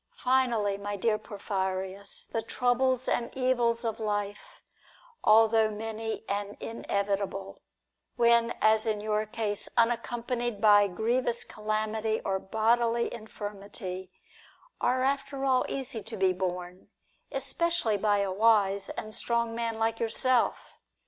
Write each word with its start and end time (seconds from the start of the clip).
Finally, 0.17 0.79
my 0.79 0.95
dear 0.95 1.19
Porphyrins, 1.19 2.25
the 2.31 2.41
troubles 2.41 3.07
and 3.07 3.29
evils 3.37 3.85
of 3.85 3.99
life, 3.99 4.63
although 5.23 5.69
many 5.69 6.23
and 6.27 6.57
inevitable, 6.59 7.61
when, 8.15 8.51
as 8.63 8.87
in 8.87 8.99
your 8.99 9.27
case, 9.27 9.69
unaccompanied 9.77 10.59
by 10.59 10.87
grievous 10.87 11.43
calamity 11.43 12.19
or 12.25 12.39
bodily 12.39 13.13
infirmity, 13.13 14.11
are 14.81 15.03
after 15.03 15.45
all 15.45 15.63
easy 15.69 16.01
to 16.01 16.17
be 16.17 16.33
borne, 16.33 16.89
especially 17.31 17.95
by 17.95 18.21
a 18.21 18.31
wise 18.31 18.89
and 18.89 19.13
strong 19.13 19.53
man 19.53 19.77
like 19.77 19.99
yourself. 19.99 20.79